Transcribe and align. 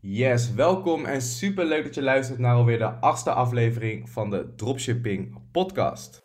Yes, 0.00 0.54
welkom 0.54 1.04
en 1.04 1.22
super 1.22 1.64
leuk 1.64 1.84
dat 1.84 1.94
je 1.94 2.02
luistert 2.02 2.38
naar 2.38 2.54
alweer 2.54 2.78
de 2.78 2.84
achtste 2.84 3.32
aflevering 3.32 4.10
van 4.10 4.30
de 4.30 4.54
Dropshipping 4.56 5.38
Podcast. 5.52 6.22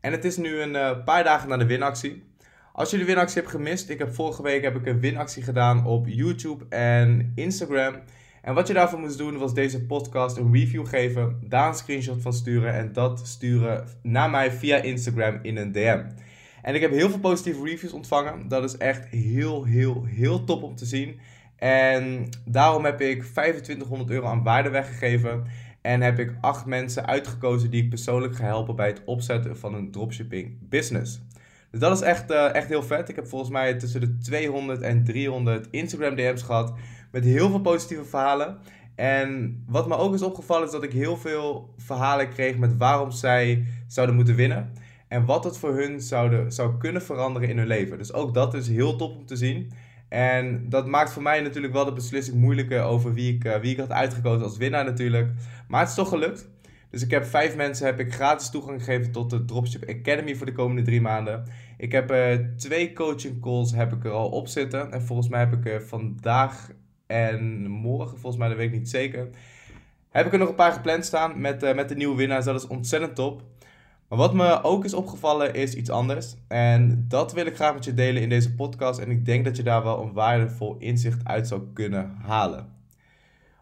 En 0.00 0.12
het 0.12 0.24
is 0.24 0.36
nu 0.36 0.60
een 0.60 0.74
uh, 0.74 1.04
paar 1.04 1.24
dagen 1.24 1.48
na 1.48 1.56
de 1.56 1.66
winactie. 1.66 2.22
Als 2.78 2.90
de 2.90 3.04
winactie 3.04 3.40
hebt 3.40 3.52
gemist, 3.52 3.88
ik 3.88 3.98
heb 3.98 4.14
vorige 4.14 4.42
week 4.42 4.62
heb 4.62 4.76
ik 4.76 4.86
een 4.86 5.00
winactie 5.00 5.42
gedaan 5.42 5.86
op 5.86 6.06
YouTube 6.08 6.64
en 6.68 7.32
Instagram. 7.34 7.94
En 8.42 8.54
wat 8.54 8.66
je 8.66 8.74
daarvoor 8.74 8.98
moest 8.98 9.18
doen 9.18 9.38
was 9.38 9.54
deze 9.54 9.86
podcast 9.86 10.36
een 10.36 10.52
review 10.52 10.86
geven, 10.86 11.38
daar 11.42 11.68
een 11.68 11.74
screenshot 11.74 12.22
van 12.22 12.32
sturen 12.32 12.72
en 12.72 12.92
dat 12.92 13.26
sturen 13.26 13.88
naar 14.02 14.30
mij 14.30 14.52
via 14.52 14.76
Instagram 14.76 15.38
in 15.42 15.56
een 15.56 15.72
DM. 15.72 16.04
En 16.62 16.74
ik 16.74 16.80
heb 16.80 16.90
heel 16.90 17.10
veel 17.10 17.18
positieve 17.18 17.64
reviews 17.64 17.92
ontvangen. 17.92 18.48
Dat 18.48 18.64
is 18.64 18.76
echt 18.76 19.04
heel, 19.04 19.64
heel, 19.64 20.04
heel 20.04 20.44
top 20.44 20.62
om 20.62 20.74
te 20.74 20.86
zien. 20.86 21.20
En 21.56 22.28
daarom 22.44 22.84
heb 22.84 23.00
ik 23.00 23.22
2500 23.22 24.10
euro 24.10 24.26
aan 24.26 24.42
waarde 24.42 24.68
weggegeven. 24.68 25.44
En 25.82 26.00
heb 26.00 26.18
ik 26.18 26.36
acht 26.40 26.66
mensen 26.66 27.06
uitgekozen 27.06 27.70
die 27.70 27.82
ik 27.82 27.88
persoonlijk 27.88 28.36
ga 28.36 28.44
helpen 28.44 28.76
bij 28.76 28.86
het 28.86 29.02
opzetten 29.04 29.58
van 29.58 29.74
een 29.74 29.90
dropshipping 29.90 30.68
business. 30.68 31.20
Dus 31.70 31.80
dat 31.80 31.96
is 31.96 32.00
echt, 32.00 32.30
uh, 32.30 32.54
echt 32.54 32.68
heel 32.68 32.82
vet. 32.82 33.08
Ik 33.08 33.16
heb 33.16 33.26
volgens 33.26 33.50
mij 33.50 33.74
tussen 33.74 34.00
de 34.00 34.18
200 34.18 34.80
en 34.80 35.04
300 35.04 35.68
Instagram 35.70 36.14
DM's 36.14 36.42
gehad. 36.42 36.72
Met 37.10 37.24
heel 37.24 37.50
veel 37.50 37.60
positieve 37.60 38.04
verhalen. 38.04 38.58
En 38.94 39.62
wat 39.66 39.88
me 39.88 39.96
ook 39.96 40.14
is 40.14 40.22
opgevallen 40.22 40.66
is 40.66 40.72
dat 40.72 40.82
ik 40.82 40.92
heel 40.92 41.16
veel 41.16 41.74
verhalen 41.76 42.28
kreeg 42.28 42.56
met 42.56 42.76
waarom 42.76 43.10
zij 43.10 43.66
zouden 43.86 44.16
moeten 44.16 44.34
winnen. 44.34 44.72
En 45.08 45.24
wat 45.24 45.44
het 45.44 45.58
voor 45.58 45.74
hun 45.74 46.00
zouden, 46.00 46.52
zou 46.52 46.78
kunnen 46.78 47.02
veranderen 47.02 47.48
in 47.48 47.58
hun 47.58 47.66
leven. 47.66 47.98
Dus 47.98 48.12
ook 48.12 48.34
dat 48.34 48.54
is 48.54 48.68
heel 48.68 48.96
top 48.96 49.16
om 49.16 49.26
te 49.26 49.36
zien. 49.36 49.72
En 50.08 50.68
dat 50.68 50.86
maakt 50.86 51.12
voor 51.12 51.22
mij 51.22 51.40
natuurlijk 51.40 51.72
wel 51.72 51.84
de 51.84 51.92
beslissing 51.92 52.36
moeilijker 52.36 52.82
over 52.82 53.14
wie 53.14 53.34
ik, 53.34 53.44
uh, 53.44 53.56
wie 53.56 53.72
ik 53.72 53.78
had 53.78 53.90
uitgekozen 53.90 54.44
als 54.44 54.56
winnaar 54.56 54.84
natuurlijk. 54.84 55.30
Maar 55.68 55.80
het 55.80 55.88
is 55.88 55.94
toch 55.94 56.08
gelukt. 56.08 56.48
Dus 56.90 57.02
ik 57.02 57.10
heb 57.10 57.24
vijf 57.24 57.56
mensen 57.56 57.86
heb 57.86 58.00
ik 58.00 58.14
gratis 58.14 58.50
toegang 58.50 58.84
gegeven 58.84 59.12
tot 59.12 59.30
de 59.30 59.44
Dropship 59.44 59.88
Academy 59.88 60.34
voor 60.34 60.46
de 60.46 60.52
komende 60.52 60.82
drie 60.82 61.00
maanden. 61.00 61.44
Ik 61.76 61.92
heb 61.92 62.12
uh, 62.12 62.34
twee 62.56 62.92
coaching 62.92 63.40
calls 63.40 63.72
heb 63.72 63.92
ik 63.92 64.04
er 64.04 64.10
al 64.10 64.28
op 64.28 64.46
zitten. 64.46 64.92
En 64.92 65.02
volgens 65.02 65.28
mij 65.28 65.40
heb 65.40 65.66
ik 65.66 65.82
vandaag 65.82 66.70
en 67.06 67.66
morgen, 67.70 68.18
volgens 68.18 68.36
mij 68.36 68.48
dat 68.48 68.56
weet 68.56 68.72
ik 68.72 68.78
niet 68.78 68.90
zeker, 68.90 69.28
heb 70.10 70.26
ik 70.26 70.32
er 70.32 70.38
nog 70.38 70.48
een 70.48 70.54
paar 70.54 70.72
gepland 70.72 71.04
staan 71.04 71.40
met, 71.40 71.62
uh, 71.62 71.74
met 71.74 71.88
de 71.88 71.94
nieuwe 71.94 72.16
winnaars. 72.16 72.44
Dat 72.44 72.62
is 72.62 72.66
ontzettend 72.66 73.14
top. 73.14 73.42
Maar 74.08 74.18
wat 74.18 74.34
me 74.34 74.62
ook 74.62 74.84
is 74.84 74.94
opgevallen 74.94 75.54
is 75.54 75.74
iets 75.74 75.90
anders. 75.90 76.34
En 76.48 77.04
dat 77.08 77.32
wil 77.32 77.46
ik 77.46 77.54
graag 77.54 77.74
met 77.74 77.84
je 77.84 77.94
delen 77.94 78.22
in 78.22 78.28
deze 78.28 78.54
podcast. 78.54 78.98
En 78.98 79.10
ik 79.10 79.24
denk 79.24 79.44
dat 79.44 79.56
je 79.56 79.62
daar 79.62 79.82
wel 79.82 80.02
een 80.02 80.12
waardevol 80.12 80.76
inzicht 80.78 81.24
uit 81.24 81.48
zou 81.48 81.62
kunnen 81.72 82.16
halen. 82.22 82.72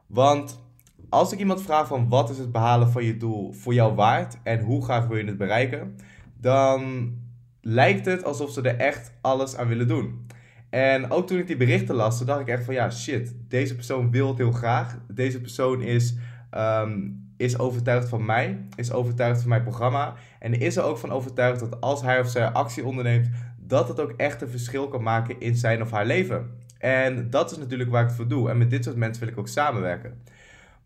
Want 0.06 0.65
als 1.08 1.32
ik 1.32 1.38
iemand 1.38 1.62
vraag 1.62 1.86
van 1.86 2.08
wat 2.08 2.30
is 2.30 2.38
het 2.38 2.52
behalen 2.52 2.90
van 2.90 3.04
je 3.04 3.16
doel 3.16 3.52
voor 3.52 3.74
jou 3.74 3.94
waard 3.94 4.36
en 4.42 4.60
hoe 4.60 4.84
graag 4.84 5.06
wil 5.06 5.16
je 5.16 5.24
het 5.24 5.38
bereiken, 5.38 5.96
dan 6.40 7.12
lijkt 7.60 8.06
het 8.06 8.24
alsof 8.24 8.50
ze 8.50 8.60
er 8.60 8.76
echt 8.76 9.12
alles 9.20 9.56
aan 9.56 9.68
willen 9.68 9.88
doen. 9.88 10.26
En 10.70 11.10
ook 11.10 11.26
toen 11.26 11.38
ik 11.38 11.46
die 11.46 11.56
berichten 11.56 11.94
las, 11.94 12.24
dacht 12.24 12.40
ik 12.40 12.48
echt 12.48 12.64
van 12.64 12.74
ja, 12.74 12.90
shit, 12.90 13.34
deze 13.48 13.74
persoon 13.74 14.10
wil 14.10 14.28
het 14.28 14.38
heel 14.38 14.52
graag. 14.52 14.98
Deze 15.08 15.40
persoon 15.40 15.82
is, 15.82 16.14
um, 16.54 17.24
is 17.36 17.58
overtuigd 17.58 18.08
van 18.08 18.24
mij, 18.24 18.66
is 18.74 18.92
overtuigd 18.92 19.40
van 19.40 19.48
mijn 19.48 19.62
programma. 19.62 20.14
En 20.38 20.60
is 20.60 20.76
er 20.76 20.82
ook 20.82 20.98
van 20.98 21.10
overtuigd 21.10 21.60
dat 21.60 21.80
als 21.80 22.02
hij 22.02 22.20
of 22.20 22.28
zij 22.28 22.46
actie 22.48 22.84
onderneemt, 22.84 23.28
dat 23.58 23.88
het 23.88 24.00
ook 24.00 24.12
echt 24.16 24.42
een 24.42 24.48
verschil 24.48 24.88
kan 24.88 25.02
maken 25.02 25.40
in 25.40 25.56
zijn 25.56 25.82
of 25.82 25.90
haar 25.90 26.06
leven. 26.06 26.50
En 26.78 27.30
dat 27.30 27.50
is 27.50 27.58
natuurlijk 27.58 27.90
waar 27.90 28.02
ik 28.02 28.08
het 28.08 28.16
voor 28.16 28.28
doe. 28.28 28.50
En 28.50 28.58
met 28.58 28.70
dit 28.70 28.84
soort 28.84 28.96
mensen 28.96 29.22
wil 29.22 29.32
ik 29.32 29.38
ook 29.38 29.48
samenwerken. 29.48 30.22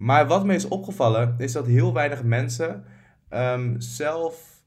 Maar 0.01 0.27
wat 0.27 0.45
me 0.45 0.55
is 0.55 0.69
opgevallen, 0.69 1.35
is 1.39 1.53
dat 1.53 1.67
heel 1.67 1.93
weinig 1.93 2.23
mensen 2.23 2.85
um, 3.31 3.81
zelf 3.81 4.63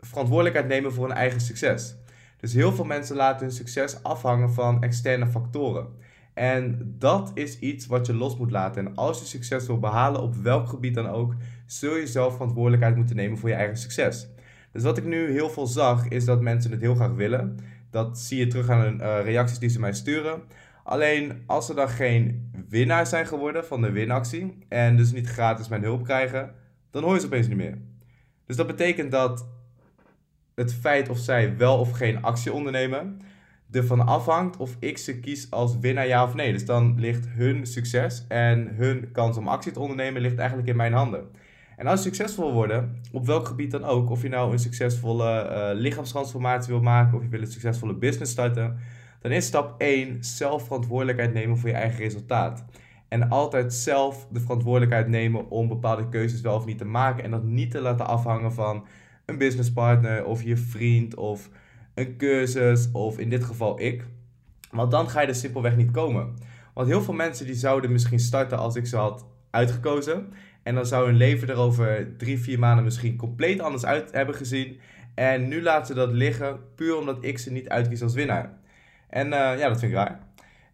verantwoordelijkheid 0.00 0.68
nemen 0.68 0.92
voor 0.92 1.06
hun 1.06 1.16
eigen 1.16 1.40
succes. 1.40 1.96
Dus 2.36 2.52
heel 2.52 2.72
veel 2.72 2.84
mensen 2.84 3.16
laten 3.16 3.46
hun 3.46 3.54
succes 3.54 4.02
afhangen 4.02 4.52
van 4.52 4.82
externe 4.82 5.26
factoren. 5.26 5.88
En 6.34 6.94
dat 6.98 7.30
is 7.34 7.58
iets 7.58 7.86
wat 7.86 8.06
je 8.06 8.14
los 8.14 8.36
moet 8.36 8.50
laten. 8.50 8.86
En 8.86 8.94
als 8.94 9.18
je 9.18 9.24
succes 9.24 9.66
wil 9.66 9.78
behalen, 9.78 10.22
op 10.22 10.34
welk 10.34 10.68
gebied 10.68 10.94
dan 10.94 11.08
ook, 11.08 11.34
zul 11.66 11.96
je 11.96 12.06
zelf 12.06 12.32
verantwoordelijkheid 12.32 12.96
moeten 12.96 13.16
nemen 13.16 13.38
voor 13.38 13.48
je 13.48 13.54
eigen 13.54 13.76
succes. 13.76 14.28
Dus 14.72 14.82
wat 14.82 14.98
ik 14.98 15.04
nu 15.04 15.30
heel 15.30 15.50
veel 15.50 15.66
zag, 15.66 16.08
is 16.08 16.24
dat 16.24 16.40
mensen 16.40 16.70
het 16.70 16.80
heel 16.80 16.94
graag 16.94 17.12
willen. 17.12 17.58
Dat 17.90 18.18
zie 18.18 18.38
je 18.38 18.46
terug 18.46 18.68
aan 18.68 18.96
de 18.98 19.04
uh, 19.04 19.24
reacties 19.24 19.58
die 19.58 19.68
ze 19.68 19.80
mij 19.80 19.92
sturen. 19.92 20.42
Alleen 20.84 21.42
als 21.46 21.66
ze 21.66 21.74
dan 21.74 21.88
geen 21.88 22.52
winnaar 22.68 23.06
zijn 23.06 23.26
geworden 23.26 23.66
van 23.66 23.80
de 23.82 23.90
winactie 23.90 24.58
en 24.68 24.96
dus 24.96 25.12
niet 25.12 25.28
gratis 25.28 25.68
mijn 25.68 25.82
hulp 25.82 26.04
krijgen, 26.04 26.54
dan 26.90 27.02
hoor 27.02 27.14
je 27.14 27.20
ze 27.20 27.26
opeens 27.26 27.48
niet 27.48 27.56
meer. 27.56 27.78
Dus 28.46 28.56
dat 28.56 28.66
betekent 28.66 29.10
dat 29.10 29.46
het 30.54 30.74
feit 30.74 31.08
of 31.08 31.18
zij 31.18 31.56
wel 31.56 31.78
of 31.78 31.90
geen 31.90 32.22
actie 32.22 32.52
ondernemen 32.52 33.20
ervan 33.70 34.06
afhangt 34.06 34.56
of 34.56 34.76
ik 34.78 34.98
ze 34.98 35.20
kies 35.20 35.50
als 35.50 35.78
winnaar 35.78 36.06
ja 36.06 36.24
of 36.24 36.34
nee. 36.34 36.52
Dus 36.52 36.64
dan 36.64 37.00
ligt 37.00 37.28
hun 37.28 37.66
succes 37.66 38.24
en 38.28 38.68
hun 38.74 39.08
kans 39.12 39.36
om 39.36 39.48
actie 39.48 39.72
te 39.72 39.80
ondernemen 39.80 40.22
ligt 40.22 40.38
eigenlijk 40.38 40.68
in 40.68 40.76
mijn 40.76 40.92
handen. 40.92 41.28
En 41.76 41.86
als 41.86 42.02
je 42.02 42.08
succesvol 42.08 42.52
worden, 42.52 43.00
op 43.12 43.26
welk 43.26 43.46
gebied 43.46 43.70
dan 43.70 43.84
ook, 43.84 44.10
of 44.10 44.22
je 44.22 44.28
nou 44.28 44.52
een 44.52 44.58
succesvolle 44.58 45.48
uh, 45.50 45.80
lichaamstransformatie 45.80 46.72
wil 46.72 46.82
maken 46.82 47.16
of 47.16 47.22
je 47.22 47.28
wil 47.28 47.40
een 47.40 47.46
succesvolle 47.46 47.94
business 47.94 48.32
starten, 48.32 48.78
dan 49.20 49.30
is 49.30 49.46
stap 49.46 49.80
1 49.80 50.24
zelf 50.24 50.64
verantwoordelijkheid 50.64 51.32
nemen 51.32 51.58
voor 51.58 51.68
je 51.68 51.74
eigen 51.74 51.98
resultaat. 51.98 52.64
En 53.08 53.28
altijd 53.28 53.74
zelf 53.74 54.26
de 54.30 54.40
verantwoordelijkheid 54.40 55.08
nemen 55.08 55.50
om 55.50 55.68
bepaalde 55.68 56.08
keuzes 56.08 56.40
wel 56.40 56.56
of 56.56 56.64
niet 56.64 56.78
te 56.78 56.84
maken. 56.84 57.24
En 57.24 57.30
dat 57.30 57.44
niet 57.44 57.70
te 57.70 57.80
laten 57.80 58.06
afhangen 58.06 58.52
van 58.52 58.86
een 59.26 59.38
businesspartner 59.38 60.24
of 60.24 60.42
je 60.42 60.56
vriend 60.56 61.14
of 61.14 61.50
een 61.94 62.16
cursus 62.16 62.90
of 62.92 63.18
in 63.18 63.30
dit 63.30 63.44
geval 63.44 63.80
ik. 63.80 64.04
Want 64.70 64.90
dan 64.90 65.08
ga 65.08 65.20
je 65.20 65.26
er 65.26 65.34
simpelweg 65.34 65.76
niet 65.76 65.90
komen. 65.90 66.34
Want 66.74 66.88
heel 66.88 67.02
veel 67.02 67.14
mensen 67.14 67.46
die 67.46 67.54
zouden 67.54 67.92
misschien 67.92 68.20
starten 68.20 68.58
als 68.58 68.76
ik 68.76 68.86
ze 68.86 68.96
had 68.96 69.26
uitgekozen. 69.50 70.32
En 70.62 70.74
dan 70.74 70.86
zou 70.86 71.06
hun 71.06 71.16
leven 71.16 71.48
er 71.48 71.56
over 71.56 72.16
drie, 72.16 72.40
vier 72.40 72.58
maanden 72.58 72.84
misschien 72.84 73.16
compleet 73.16 73.60
anders 73.60 73.84
uit 73.84 74.12
hebben 74.12 74.34
gezien. 74.34 74.80
En 75.14 75.48
nu 75.48 75.62
laten 75.62 75.86
ze 75.86 75.94
dat 75.94 76.12
liggen 76.12 76.60
puur 76.74 76.96
omdat 76.96 77.18
ik 77.20 77.38
ze 77.38 77.52
niet 77.52 77.68
uitkies 77.68 78.02
als 78.02 78.14
winnaar. 78.14 78.58
En 79.10 79.26
uh, 79.26 79.32
ja, 79.32 79.68
dat 79.68 79.78
vind 79.78 79.92
ik 79.92 79.98
raar. 79.98 80.20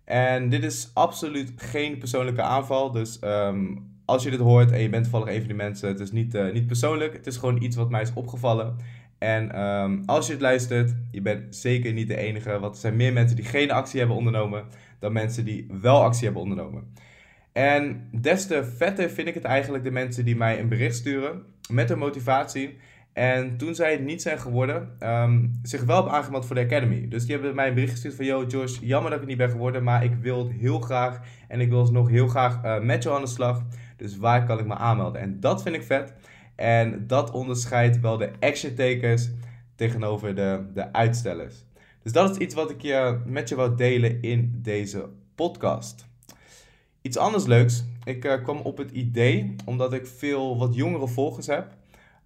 En 0.05 0.49
dit 0.49 0.65
is 0.65 0.91
absoluut 0.95 1.53
geen 1.57 1.99
persoonlijke 1.99 2.43
aanval. 2.43 2.91
Dus 2.91 3.19
um, 3.25 3.91
als 4.05 4.23
je 4.23 4.31
dit 4.31 4.41
hoort 4.41 4.71
en 4.71 4.81
je 4.81 4.89
bent 4.89 5.03
toevallig 5.03 5.29
een 5.29 5.39
van 5.39 5.47
die 5.47 5.57
mensen, 5.57 5.89
het 5.89 6.01
is 6.01 6.13
niet, 6.13 6.35
uh, 6.35 6.53
niet 6.53 6.67
persoonlijk. 6.67 7.13
Het 7.13 7.27
is 7.27 7.37
gewoon 7.37 7.63
iets 7.63 7.77
wat 7.77 7.91
mij 7.91 8.03
is 8.03 8.13
opgevallen. 8.15 8.77
En 9.19 9.61
um, 9.61 10.03
als 10.07 10.27
je 10.27 10.33
het 10.33 10.41
luistert, 10.41 10.95
je 11.11 11.21
bent 11.21 11.57
zeker 11.57 11.93
niet 11.93 12.09
de 12.09 12.17
enige. 12.17 12.59
Want 12.59 12.75
er 12.75 12.81
zijn 12.81 12.97
meer 12.97 13.13
mensen 13.13 13.37
die 13.37 13.45
geen 13.45 13.71
actie 13.71 13.99
hebben 13.99 14.17
ondernomen 14.17 14.65
dan 14.99 15.13
mensen 15.13 15.45
die 15.45 15.67
wel 15.81 16.03
actie 16.03 16.25
hebben 16.25 16.43
ondernomen. 16.43 16.93
En 17.53 18.09
des 18.13 18.47
te 18.47 18.65
vetter 18.65 19.11
vind 19.11 19.29
ik 19.29 19.35
het 19.35 19.45
eigenlijk 19.45 19.85
de 19.85 19.91
mensen 19.91 20.25
die 20.25 20.37
mij 20.37 20.61
een 20.61 20.69
bericht 20.69 20.97
sturen 20.97 21.43
met 21.71 21.91
een 21.91 21.99
motivatie. 21.99 22.77
En 23.16 23.56
toen 23.56 23.75
zij 23.75 23.93
het 23.93 24.04
niet 24.04 24.22
zijn 24.22 24.38
geworden, 24.38 24.97
um, 25.00 25.60
zich 25.62 25.84
wel 25.84 25.97
hebben 25.97 26.12
aangemeld 26.12 26.47
voor 26.47 26.54
de 26.54 26.62
Academy. 26.62 27.09
Dus 27.09 27.25
die 27.25 27.34
hebben 27.34 27.54
mij 27.54 27.69
een 27.69 27.75
bericht 27.75 27.93
gestuurd 27.93 28.15
van... 28.15 28.25
Yo 28.25 28.44
Josh, 28.44 28.78
jammer 28.81 29.10
dat 29.10 29.21
ik 29.21 29.27
niet 29.27 29.37
ben 29.37 29.50
geworden, 29.50 29.82
maar 29.82 30.04
ik 30.04 30.15
wil 30.15 30.38
het 30.38 30.53
heel 30.53 30.81
graag. 30.81 31.20
En 31.49 31.61
ik 31.61 31.69
wil 31.69 31.87
nog 31.87 32.08
heel 32.08 32.29
graag 32.29 32.64
uh, 32.64 32.81
met 32.81 33.02
jou 33.02 33.17
aan 33.17 33.23
de 33.23 33.29
slag. 33.29 33.62
Dus 33.96 34.17
waar 34.17 34.46
kan 34.46 34.58
ik 34.58 34.67
me 34.67 34.75
aanmelden? 34.75 35.20
En 35.20 35.41
dat 35.41 35.62
vind 35.62 35.75
ik 35.75 35.82
vet. 35.82 36.14
En 36.55 37.06
dat 37.06 37.31
onderscheidt 37.31 38.00
wel 38.00 38.17
de 38.17 38.31
action 38.41 38.75
takers 38.75 39.31
tegenover 39.75 40.35
de, 40.35 40.67
de 40.75 40.93
uitstellers. 40.93 41.64
Dus 42.02 42.12
dat 42.12 42.31
is 42.31 42.37
iets 42.37 42.55
wat 42.55 42.70
ik 42.70 42.82
je 42.82 43.20
met 43.26 43.49
je 43.49 43.56
wil 43.56 43.76
delen 43.76 44.23
in 44.23 44.58
deze 44.62 45.08
podcast. 45.35 46.06
Iets 47.02 47.17
anders 47.17 47.46
leuks. 47.46 47.85
Ik 48.05 48.25
uh, 48.25 48.43
kwam 48.43 48.58
op 48.58 48.76
het 48.76 48.91
idee, 48.91 49.55
omdat 49.64 49.93
ik 49.93 50.06
veel 50.06 50.58
wat 50.58 50.75
jongere 50.75 51.08
volgers 51.08 51.46
heb... 51.46 51.75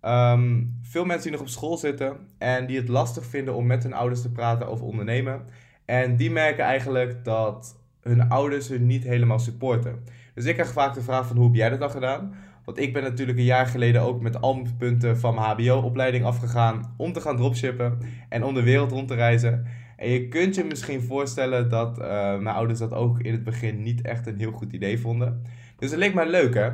Um, 0.04 0.78
veel 0.82 1.04
mensen 1.04 1.22
die 1.22 1.32
nog 1.32 1.40
op 1.40 1.48
school 1.48 1.76
zitten 1.76 2.16
en 2.38 2.66
die 2.66 2.76
het 2.76 2.88
lastig 2.88 3.24
vinden 3.24 3.54
om 3.54 3.66
met 3.66 3.82
hun 3.82 3.92
ouders 3.92 4.22
te 4.22 4.32
praten 4.32 4.68
over 4.68 4.86
ondernemen. 4.86 5.42
En 5.84 6.16
die 6.16 6.30
merken 6.30 6.64
eigenlijk 6.64 7.24
dat 7.24 7.76
hun 8.00 8.28
ouders 8.28 8.68
hun 8.68 8.86
niet 8.86 9.04
helemaal 9.04 9.38
supporten. 9.38 10.04
Dus 10.34 10.44
ik 10.44 10.54
krijg 10.54 10.72
vaak 10.72 10.94
de 10.94 11.02
vraag 11.02 11.26
van 11.26 11.36
hoe 11.36 11.46
heb 11.46 11.54
jij 11.54 11.68
dat 11.68 11.80
dan 11.80 11.90
gedaan? 11.90 12.34
Want 12.64 12.78
ik 12.78 12.92
ben 12.92 13.02
natuurlijk 13.02 13.38
een 13.38 13.44
jaar 13.44 13.66
geleden 13.66 14.02
ook 14.02 14.20
met 14.20 14.40
al 14.40 14.54
mijn 14.54 14.76
punten 14.76 15.18
van 15.18 15.34
mijn 15.34 15.46
HBO-opleiding 15.46 16.24
afgegaan 16.24 16.94
om 16.96 17.12
te 17.12 17.20
gaan 17.20 17.36
dropshippen 17.36 17.98
en 18.28 18.44
om 18.44 18.54
de 18.54 18.62
wereld 18.62 18.90
rond 18.90 19.08
te 19.08 19.14
reizen. 19.14 19.66
En 19.96 20.10
je 20.10 20.28
kunt 20.28 20.54
je 20.54 20.64
misschien 20.64 21.02
voorstellen 21.02 21.68
dat 21.68 21.98
uh, 21.98 22.04
mijn 22.38 22.56
ouders 22.56 22.78
dat 22.78 22.92
ook 22.92 23.20
in 23.20 23.32
het 23.32 23.44
begin 23.44 23.82
niet 23.82 24.02
echt 24.02 24.26
een 24.26 24.38
heel 24.38 24.52
goed 24.52 24.72
idee 24.72 25.00
vonden. 25.00 25.42
Dus 25.78 25.90
het 25.90 25.98
leek 25.98 26.14
mij 26.14 26.28
leuk 26.28 26.54
hè. 26.54 26.70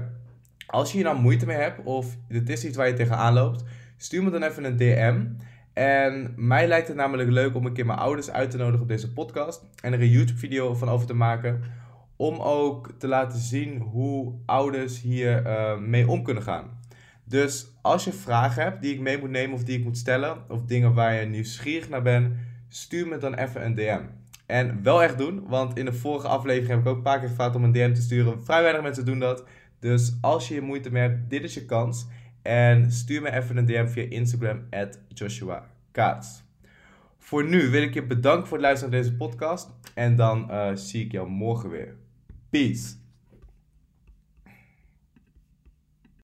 Als 0.67 0.91
je 0.91 0.97
hier 0.97 1.07
nou 1.07 1.21
moeite 1.21 1.47
mee 1.47 1.57
hebt 1.57 1.81
of 1.85 2.17
dit 2.29 2.49
is 2.49 2.65
iets 2.65 2.77
waar 2.77 2.87
je 2.87 2.95
tegenaan 2.95 3.33
loopt, 3.33 3.65
stuur 3.97 4.23
me 4.23 4.31
dan 4.31 4.43
even 4.43 4.65
een 4.65 4.77
DM. 4.77 5.25
En 5.73 6.33
mij 6.37 6.67
lijkt 6.67 6.89
het 6.89 6.97
namelijk 6.97 7.31
leuk 7.31 7.55
om 7.55 7.67
een 7.67 7.73
keer 7.73 7.87
mijn 7.87 7.99
ouders 7.99 8.31
uit 8.31 8.51
te 8.51 8.57
nodigen 8.57 8.81
op 8.81 8.89
deze 8.89 9.13
podcast 9.13 9.63
en 9.83 9.93
er 9.93 10.01
een 10.01 10.09
YouTube 10.09 10.39
video 10.39 10.75
van 10.75 10.89
over 10.89 11.07
te 11.07 11.15
maken. 11.15 11.63
Om 12.17 12.41
ook 12.41 12.91
te 12.99 13.09
laten 13.09 13.39
zien 13.39 13.81
hoe 13.81 14.35
ouders 14.47 15.01
hier 15.01 15.47
uh, 15.47 15.79
mee 15.79 16.09
om 16.09 16.23
kunnen 16.23 16.43
gaan. 16.43 16.77
Dus 17.25 17.67
als 17.83 18.05
je 18.05 18.13
vragen 18.13 18.63
hebt 18.63 18.83
die 18.83 18.95
ik 18.95 19.01
mee 19.01 19.19
moet 19.19 19.31
nemen 19.31 19.55
of 19.55 19.65
die 19.65 19.79
ik 19.79 19.85
moet 19.85 19.99
stellen, 19.99 20.37
of 20.49 20.63
dingen 20.63 20.95
waar 20.95 21.15
je 21.15 21.27
nieuwsgierig 21.27 21.89
naar 21.89 22.03
bent, 22.03 22.35
stuur 22.69 23.09
me 23.09 23.19
dan 23.19 23.35
even 23.35 23.65
een 23.65 23.75
DM. 23.75 24.03
En 24.47 24.83
wel 24.83 25.03
echt 25.03 25.19
doen, 25.19 25.47
want 25.47 25.79
in 25.79 25.85
de 25.85 25.93
vorige 25.93 26.29
aflevering 26.29 26.71
heb 26.71 26.81
ik 26.81 26.87
ook 26.87 26.97
een 26.97 27.03
paar 27.03 27.19
keer 27.19 27.29
gevraagd 27.29 27.55
om 27.55 27.65
een 27.65 27.73
DM 27.73 27.93
te 27.93 28.03
sturen. 28.03 28.45
Vrij 28.45 28.63
weinig 28.63 28.83
mensen 28.83 29.05
doen 29.05 29.19
dat. 29.19 29.45
Dus 29.79 30.17
als 30.21 30.49
je 30.49 30.55
je 30.55 30.61
moeite 30.61 30.89
hebt, 30.89 31.31
dit 31.31 31.43
is 31.43 31.55
je 31.55 31.65
kans. 31.65 32.07
En 32.43 32.93
stuur 32.93 33.23
me 33.23 33.33
even 33.33 33.57
een 33.57 33.67
DM 33.67 33.87
via 33.87 34.05
Instagram, 34.09 34.67
at 34.71 34.99
Joshua 35.09 35.71
Kaats. 35.91 36.45
Voor 37.19 37.49
nu 37.49 37.71
wil 37.71 37.83
ik 37.83 37.95
je 37.95 38.07
bedanken 38.07 38.47
voor 38.47 38.57
het 38.57 38.67
luisteren 38.67 38.93
naar 38.93 39.03
deze 39.03 39.17
podcast. 39.17 39.71
En 39.95 40.17
dan 40.17 40.47
uh, 40.51 40.71
zie 40.75 41.05
ik 41.05 41.13
jou 41.13 41.29
morgen 41.29 41.71
weer. 41.71 41.97
Peace. 42.51 43.06